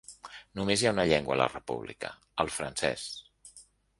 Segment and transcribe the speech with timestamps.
[0.59, 2.11] Només hi ha una llengua a la república,
[2.45, 3.07] el francès.